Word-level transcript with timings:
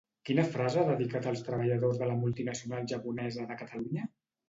Quina 0.27 0.45
frase 0.55 0.79
ha 0.83 0.85
dedicat 0.87 1.27
als 1.33 1.45
treballadors 1.51 2.01
de 2.01 2.09
la 2.15 2.17
multinacional 2.25 2.91
japonesa 2.97 3.51
de 3.53 3.63
Catalunya? 3.65 4.13